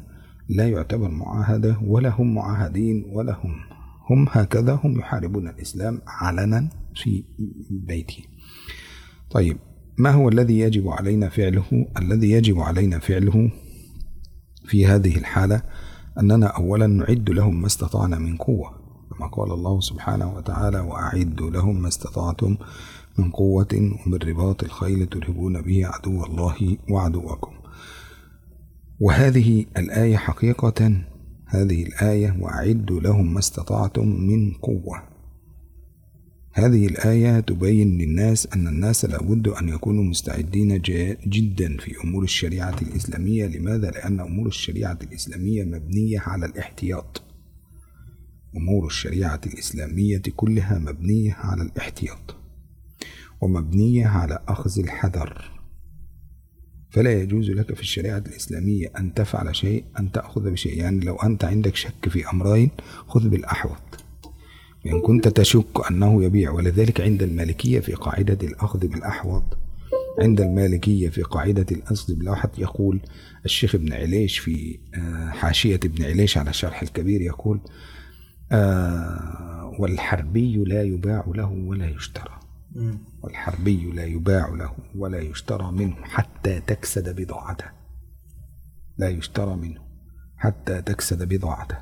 [0.50, 3.67] لا يعتبر معاهدة ولا هم معاهدين ولا هم
[4.10, 7.24] هم هكذا هم يحاربون الإسلام علنا في
[7.70, 8.24] بيته.
[9.30, 9.58] طيب
[9.98, 13.52] ما هو الذي يجب علينا فعله؟ الذي يجب علينا فعله
[14.66, 15.62] في هذه الحالة
[16.20, 18.70] أننا أولا نعد لهم ما استطعنا من قوة.
[19.10, 22.58] كما قال الله سبحانه وتعالى وأعدوا لهم ما استطعتم
[23.18, 27.52] من قوة ومن رباط الخيل ترهبون به عدو الله وعدوكم.
[29.00, 31.04] وهذه الآية حقيقة
[31.48, 35.04] هذه الآية وأعدوا لهم ما استطعتم من قوة.
[36.54, 40.82] هذه الآية تبين للناس أن الناس لابد أن يكونوا مستعدين
[41.28, 43.46] جدا في أمور الشريعة الإسلامية.
[43.46, 47.24] لماذا؟ لأن أمور الشريعة الإسلامية مبنية على الاحتياط.
[48.58, 52.36] أمور الشريعة الإسلامية كلها مبنية على الاحتياط.
[53.42, 55.57] ومبنية على أخذ الحذر.
[56.90, 60.78] فلا يجوز لك في الشريعة الإسلامية أن تفعل شيء أن تأخذ بشيء.
[60.78, 62.70] يعني لو أنت عندك شك في أمرين
[63.08, 64.04] خذ بالأحوط.
[64.86, 69.58] إن كنت تشك أنه يبيع ولذلك عند المالكية في قاعدة الأخذ بالأحوط
[70.20, 73.00] عند المالكية في قاعدة الأخذ بالأحوط يقول
[73.46, 77.60] الشيخ ابن عليش في آه، حاشية ابن عليش على الشرح الكبير يقول
[78.52, 82.37] آه، والحربي لا يباع له ولا يشترى.
[83.24, 87.66] والحربي لا يباع له ولا يشترى منه حتى تكسد بضاعته.
[88.98, 89.82] لا يشترى منه
[90.38, 91.78] حتى تكسد بضاعته.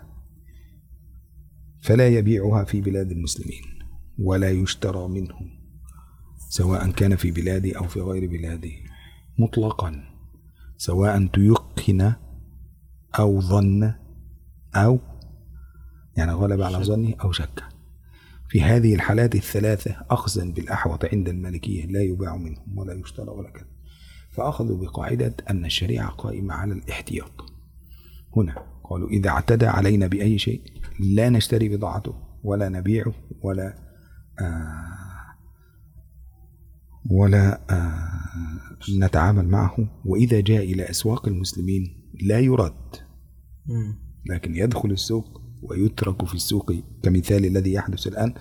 [1.81, 3.63] فلا يبيعها في بلاد المسلمين
[4.19, 5.35] ولا يشترى منه
[6.49, 8.83] سواء كان في بلادي أو في غير بلادي
[9.39, 10.03] مطلقا
[10.77, 12.13] سواء تيقن
[13.19, 13.93] أو ظن
[14.75, 14.99] أو
[16.17, 17.74] يعني غلب على ظنه أو شك.
[18.49, 23.67] في هذه الحالات الثلاثة أخذا بالأحوط عند المالكية لا يباع منهم ولا يشترى ولا كذا.
[24.31, 27.31] فأخذوا بقاعدة أن الشريعة قائمة على الاحتياط.
[28.37, 30.61] هنا قالوا إذا اعتدى علينا بأي شيء
[30.99, 33.73] لا نشتري بضاعته ولا نبيعه ولا
[34.41, 34.95] آه
[37.11, 38.09] ولا آه
[38.99, 39.75] نتعامل معه.
[40.05, 42.95] وإذا جاء إلى أسواق المسلمين لا يرد.
[44.29, 48.33] لكن يدخل السوق ويترك في السوق كمثال الذي يحدث الآن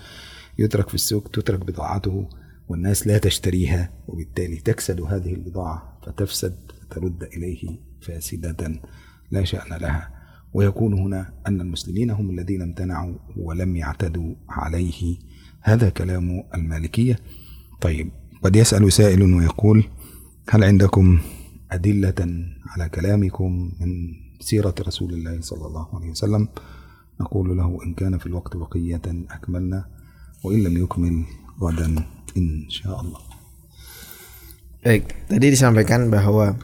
[0.58, 2.28] يترك في السوق تترك بضاعته
[2.68, 6.56] والناس لا تشتريها وبالتالي تكسد هذه البضاعة فتفسد
[6.90, 8.80] ترد إليه فاسدة
[9.30, 10.10] لا شأن لها.
[10.54, 15.18] ويكون هنا أن المسلمين هم الذين امتنعوا ولم يعتدوا عليه.
[15.60, 17.18] هذا كلام المالكية.
[17.80, 18.10] طيب
[18.42, 19.84] قد يسأل سائل ويقول
[20.50, 21.20] هل عندكم
[21.70, 26.48] أدلة على كلامكم من سيرة رسول الله صلى الله عليه وسلم؟
[27.19, 29.85] نقول له إن كان في الوقت بقية أكملنا
[30.43, 31.15] وإن لم يكمل
[31.61, 31.87] غدا
[32.37, 33.21] إن شاء الله
[34.79, 36.55] Baik, tadi disampaikan bahwa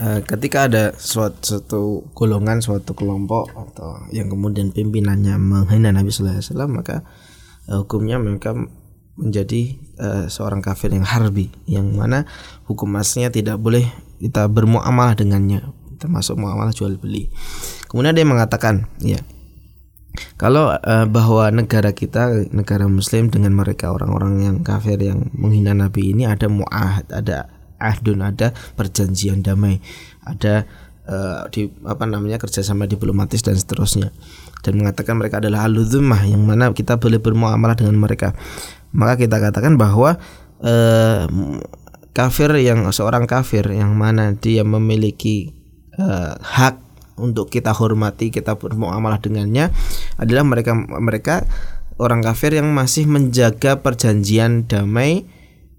[0.00, 1.82] uh, ketika ada suatu, suatu
[2.16, 6.96] golongan, suatu kelompok atau yang kemudian pimpinannya menghina Nabi Sallallahu Alaihi Wasallam, maka
[7.68, 8.56] uh, hukumnya mereka
[9.20, 12.24] menjadi uh, seorang kafir yang harbi, yang mana
[12.64, 13.84] hukum aslinya tidak boleh
[14.16, 15.68] kita bermuamalah dengannya,
[16.00, 17.28] termasuk muamalah jual beli.
[17.92, 19.20] Kemudian dia mengatakan, ya
[20.37, 26.13] kalau uh, bahwa negara kita negara muslim dengan mereka orang-orang yang kafir yang menghina nabi
[26.13, 27.49] ini ada muahad ada
[27.81, 29.81] ahdun ada perjanjian damai
[30.21, 30.69] ada
[31.07, 34.11] uh, di apa namanya kerjasama diplomatis dan seterusnya.
[34.63, 38.31] Dan mengatakan mereka adalah aludhumah yang mana kita boleh bermuamalah dengan mereka.
[38.95, 40.15] Maka kita katakan bahwa
[40.63, 41.21] uh,
[42.15, 45.51] kafir yang seorang kafir yang mana dia memiliki
[45.99, 46.79] uh, hak
[47.17, 49.69] untuk kita hormati, kita bermuamalah dengannya
[50.17, 51.35] adalah mereka mereka
[52.01, 55.29] orang kafir yang masih menjaga perjanjian damai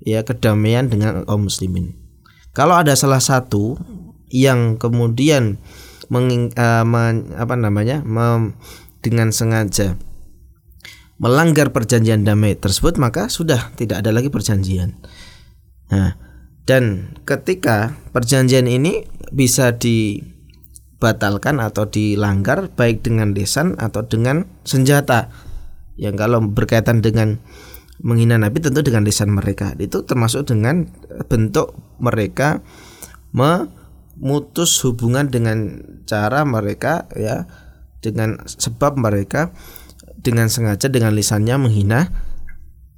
[0.04, 1.96] ya kedamaian dengan kaum muslimin.
[2.54, 3.74] Kalau ada salah satu
[4.30, 5.58] yang kemudian
[6.12, 8.54] menging, uh, men, apa namanya mem,
[9.02, 9.98] dengan sengaja
[11.14, 14.98] melanggar perjanjian damai tersebut maka sudah tidak ada lagi perjanjian.
[15.94, 16.18] Nah,
[16.66, 20.18] dan ketika perjanjian ini bisa di
[21.04, 25.28] dibatalkan atau dilanggar baik dengan lesan atau dengan senjata.
[26.00, 27.44] Yang kalau berkaitan dengan
[28.00, 29.76] menghina Nabi tentu dengan lisan mereka.
[29.76, 30.88] Itu termasuk dengan
[31.28, 32.64] bentuk mereka
[33.36, 37.44] memutus hubungan dengan cara mereka ya
[38.00, 39.52] dengan sebab mereka
[40.24, 42.08] dengan sengaja dengan lisannya menghina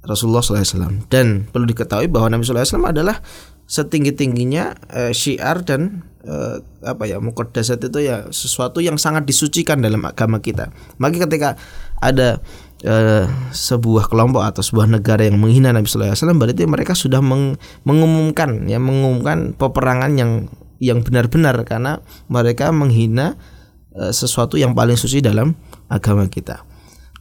[0.07, 3.19] Rasulullah SAW dan perlu diketahui bahwa Nabi SAW adalah
[3.67, 9.79] setinggi tingginya uh, syiar dan uh, apa ya mukodasat itu ya sesuatu yang sangat disucikan
[9.79, 10.69] dalam agama kita.
[10.99, 11.55] Maka ketika
[11.97, 12.43] ada
[12.85, 17.23] uh, sebuah kelompok atau sebuah negara yang menghina Nabi Sallallahu Alaihi Wasallam berarti mereka sudah
[17.23, 20.31] meng mengumumkan ya mengumumkan peperangan yang
[20.77, 23.39] yang benar-benar karena mereka menghina
[23.97, 25.57] uh, sesuatu yang paling suci dalam
[25.89, 26.67] agama kita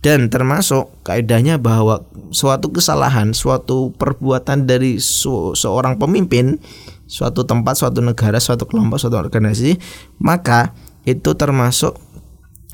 [0.07, 6.63] dan termasuk kaidahnya bahwa suatu kesalahan, suatu perbuatan dari seorang pemimpin,
[7.07, 9.79] suatu tempat, suatu negara, suatu kelompok, suatu organisasi,
[10.19, 10.75] maka
[11.07, 11.95] itu termasuk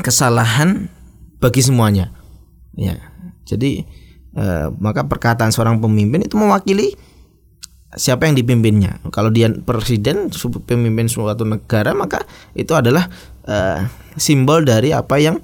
[0.01, 0.89] kesalahan
[1.39, 2.11] bagi semuanya.
[2.75, 2.97] Ya.
[3.45, 3.85] Jadi
[4.37, 6.97] eh, maka perkataan seorang pemimpin itu mewakili
[7.93, 9.05] siapa yang dipimpinnya.
[9.13, 10.33] Kalau dia presiden,
[10.65, 12.25] pemimpin suatu negara, maka
[12.57, 13.05] itu adalah
[13.45, 13.85] eh,
[14.17, 15.37] simbol dari apa yang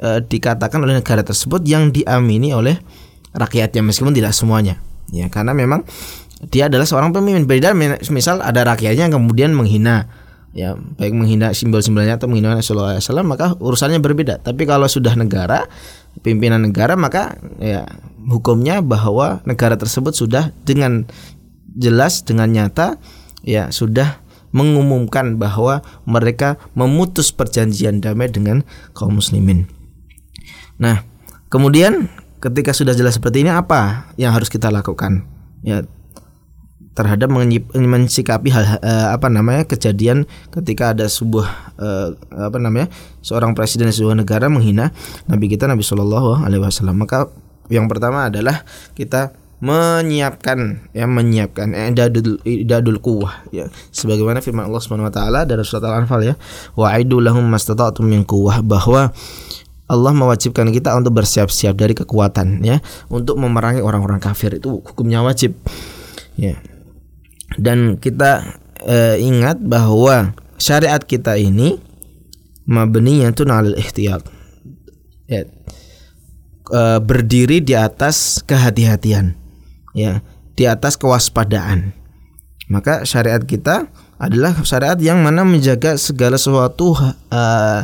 [0.00, 2.76] e, dikatakan oleh negara tersebut yang diamini oleh
[3.36, 4.80] rakyatnya meskipun tidak semuanya
[5.12, 5.84] ya karena memang
[6.52, 7.72] dia adalah seorang pemimpin beda
[8.12, 10.10] misal ada rakyatnya yang kemudian menghina
[10.56, 15.68] ya baik menghina simbol-simbolnya atau menghina Rasulullah SAW maka urusannya berbeda tapi kalau sudah negara
[16.24, 17.84] pimpinan negara maka ya
[18.24, 21.04] hukumnya bahwa negara tersebut sudah dengan
[21.76, 22.96] jelas dengan nyata
[23.44, 24.24] ya sudah
[24.56, 28.64] mengumumkan bahwa mereka memutus perjanjian damai dengan
[28.96, 29.68] kaum muslimin.
[30.80, 31.04] Nah,
[31.52, 32.08] kemudian
[32.40, 35.28] ketika sudah jelas seperti ini apa yang harus kita lakukan?
[35.60, 35.84] Ya
[36.96, 37.28] terhadap
[37.76, 42.08] mensikapi hal uh, apa namanya kejadian ketika ada sebuah uh,
[42.40, 42.88] apa namanya
[43.20, 44.96] seorang presiden sebuah negara menghina
[45.28, 46.96] nabi kita Nabi Shallallahu alaihi wasallam.
[46.96, 47.28] Maka
[47.68, 48.64] yang pertama adalah
[48.96, 53.68] kita menyiapkan ya menyiapkan idadul idadul quwwah ya.
[53.92, 56.34] Sebagaimana firman Allah Subhanahu wa taala dari surat Al-Anfal ya.
[56.80, 59.12] Wa'idu lahum mastata'tum min quwwah bahwa
[59.86, 62.80] Allah mewajibkan kita untuk bersiap-siap dari kekuatan ya
[63.12, 64.56] untuk memerangi orang-orang kafir.
[64.56, 65.52] Itu hukumnya wajib
[66.36, 66.56] ya
[67.56, 71.76] dan kita eh, ingat bahwa syariat kita ini
[72.68, 74.22] mabniyatun 'alal ihtiyat
[75.28, 75.42] ya.
[76.66, 79.38] Eh, berdiri di atas kehati-hatian
[79.94, 80.24] ya.
[80.56, 81.92] Di atas kewaspadaan.
[82.66, 87.80] Maka syariat kita adalah syariat yang mana menjaga segala sesuatu uh,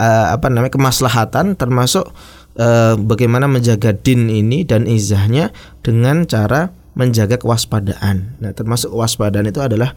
[0.00, 2.08] uh, apa namanya kemaslahatan termasuk
[2.56, 5.52] uh, bagaimana menjaga din ini dan izahnya
[5.84, 8.38] dengan cara menjaga kewaspadaan.
[8.38, 9.94] Nah, termasuk kewaspadaan itu adalah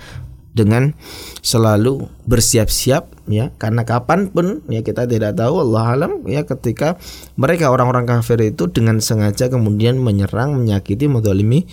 [0.58, 0.98] dengan
[1.46, 3.54] selalu bersiap-siap ya.
[3.62, 6.98] Karena kapan pun ya kita tidak tahu Allah alam ya ketika
[7.38, 11.70] mereka orang-orang kafir itu dengan sengaja kemudian menyerang menyakiti mendolimi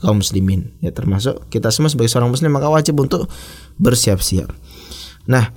[0.00, 0.72] kaum muslimin.
[0.80, 3.28] Ya termasuk kita semua sebagai seorang muslim maka wajib untuk
[3.76, 4.48] bersiap-siap.
[5.28, 5.52] Nah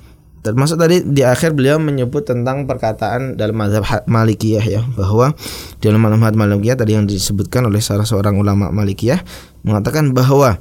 [0.54, 5.36] termasuk tadi di akhir beliau menyebut tentang perkataan dalam mazhab Malikiyah ya bahwa
[5.84, 9.20] dalam mazhab Malikiyah tadi yang disebutkan oleh salah seorang ulama Malikiyah
[9.68, 10.60] mengatakan bahwa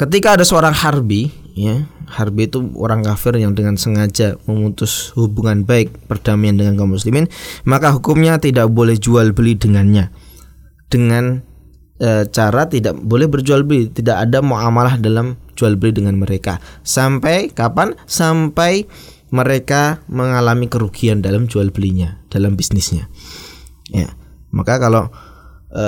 [0.00, 5.92] Ketika ada seorang harbi, ya, harbi itu orang kafir yang dengan sengaja memutus hubungan baik
[6.08, 7.28] perdamaian dengan kaum muslimin,
[7.68, 10.08] maka hukumnya tidak boleh jual beli dengannya.
[10.88, 11.44] Dengan
[12.00, 16.58] e, cara tidak boleh berjual beli, tidak ada muamalah dalam jual beli dengan mereka.
[16.80, 17.94] Sampai kapan?
[18.08, 18.88] Sampai
[19.30, 23.06] mereka mengalami kerugian dalam jual belinya, dalam bisnisnya.
[23.92, 24.10] Ya.
[24.50, 25.12] Maka kalau
[25.70, 25.86] e,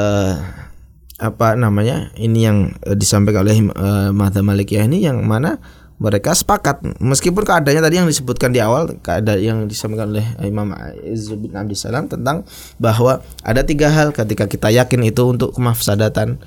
[1.22, 5.62] apa namanya ini yang disampaikan oleh uh, Madhab Malikiyah ini yang mana
[6.00, 10.72] mereka sepakat meskipun keadaannya tadi yang disebutkan di awal keadaan yang disampaikan oleh Imam
[11.04, 12.48] Izz bin Abdul Salam tentang
[12.80, 16.42] bahwa ada tiga hal ketika kita yakin itu untuk kemafsadatan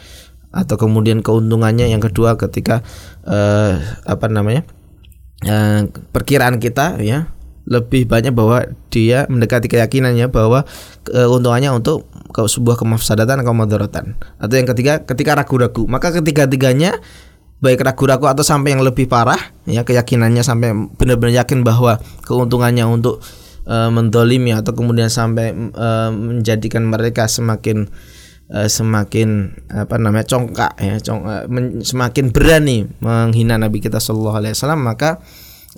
[0.56, 2.80] atau kemudian keuntungannya yang kedua ketika
[3.28, 3.76] uh,
[4.08, 4.64] apa namanya
[5.44, 10.70] uh, perkiraan kita ya lebih banyak bahwa dia mendekati keyakinannya bahwa
[11.04, 12.06] keuntungannya untuk
[12.36, 14.06] sebuah kemafsadatan atau kemudaratan.
[14.38, 17.02] Atau yang ketiga, ketika ragu-ragu, maka ketiga-tiganya
[17.64, 23.24] baik ragu-ragu atau sampai yang lebih parah, ya keyakinannya sampai benar-benar yakin bahwa keuntungannya untuk
[23.66, 27.88] uh, mendolimi atau kemudian sampai uh, menjadikan mereka semakin
[28.52, 34.38] uh, semakin apa namanya congkak ya, cong, uh, men, semakin berani menghina Nabi kita Shallallahu
[34.38, 35.24] Alaihi Wasallam maka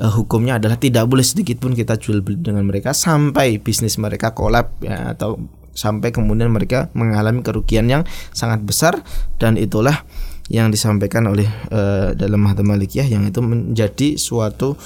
[0.02, 4.34] uh, hukumnya adalah tidak boleh sedikit pun kita jual beli dengan mereka sampai bisnis mereka
[4.36, 5.40] kolap ya atau
[5.78, 8.02] sampai kemudian mereka mengalami kerugian yang
[8.34, 9.06] sangat besar.
[9.38, 10.02] Dan itulah
[10.48, 14.80] yang disampaikan oleh uh, dalam Mahdi Malikiyah yang itu menjadi suatu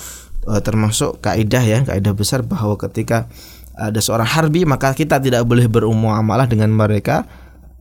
[0.50, 3.30] uh, termasuk kaidah ya kaidah besar bahwa ketika
[3.78, 7.26] ada seorang harbi maka kita tidak boleh berumuamalah dengan mereka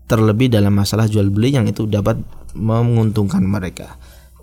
[0.09, 2.19] terlebih dalam masalah jual beli yang itu dapat
[2.59, 3.95] menguntungkan mereka.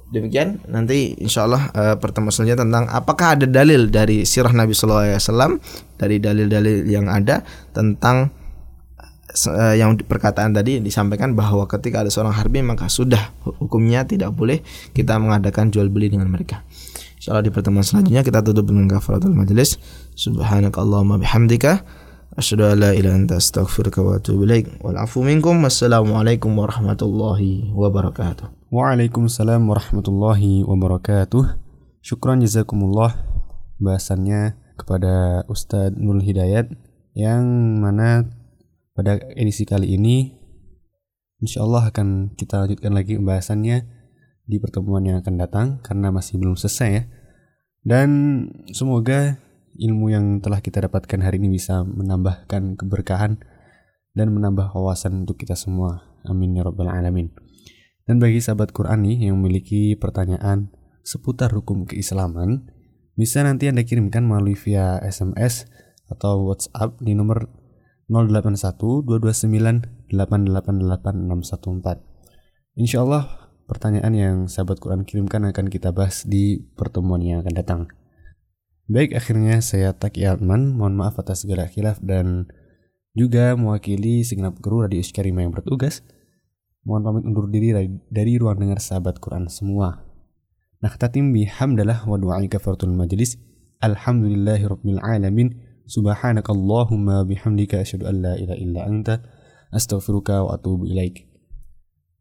[0.08, 5.04] Demikian nanti insya Allah uh, pertemuan selanjutnya tentang apakah ada dalil dari sirah Nabi Sallallahu
[5.04, 5.52] Alaihi Wasallam
[6.00, 7.44] dari dalil-dalil yang ada
[7.76, 8.32] tentang
[9.46, 14.66] uh, yang perkataan tadi disampaikan bahwa ketika ada seorang harbi maka sudah hukumnya tidak boleh
[14.98, 16.66] kita mengadakan jual beli dengan mereka.
[17.18, 19.78] Insya Allah di pertemuan selanjutnya kita tutup dengan kafaratul majelis.
[20.18, 21.82] Subhanakallahumma bihamdika
[22.38, 24.82] asyhadu an la ilaha anta astaghfiruka wa atubu ilaik.
[24.86, 25.58] Wal afu minkum.
[25.66, 28.70] Wassalamualaikum warahmatullahi wabarakatuh.
[28.70, 31.58] Waalaikumsalam warahmatullahi wabarakatuh.
[32.06, 33.18] Syukran jazakumullah
[33.82, 36.70] bahasannya kepada Ustadz Nurul Hidayat
[37.18, 37.44] yang
[37.82, 38.30] mana
[38.98, 40.34] pada edisi kali ini
[41.38, 43.78] insya Allah akan kita lanjutkan lagi pembahasannya
[44.50, 47.04] di pertemuan yang akan datang karena masih belum selesai ya.
[47.86, 48.10] Dan
[48.74, 49.38] semoga
[49.78, 53.38] ilmu yang telah kita dapatkan hari ini bisa menambahkan keberkahan
[54.18, 56.18] dan menambah wawasan untuk kita semua.
[56.26, 57.30] Amin ya rabbal alamin.
[58.10, 60.74] Dan bagi sahabat Quran nih yang memiliki pertanyaan
[61.06, 62.72] seputar hukum keislaman,
[63.14, 65.70] bisa nanti Anda kirimkan melalui via SMS
[66.10, 67.67] atau WhatsApp di nomor
[68.08, 77.20] 081 229 888 Insya Allah pertanyaan yang sahabat Quran kirimkan akan kita bahas di pertemuan
[77.20, 77.82] yang akan datang.
[78.88, 80.80] Baik, akhirnya saya Taki Atman.
[80.80, 82.48] Mohon maaf atas segala khilaf dan
[83.12, 86.00] juga mewakili segenap kru Radio Iskarima yang bertugas.
[86.88, 87.76] Mohon pamit undur diri
[88.08, 90.08] dari, ruang dengar sahabat Quran semua.
[90.80, 93.36] Nakhtatim bihamdalah wa du'ai kafaratul majlis.
[93.84, 94.64] Alhamdulillahi
[95.88, 99.20] سبحانك اللهم بحمدك أشهد أن لا إله إلا أنت
[99.74, 101.28] أستغفرك وأتوب إليك.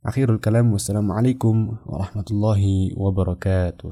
[0.06, 2.62] أخير الكلام والسلام عليكم ورحمة الله
[2.96, 3.90] وبركاته.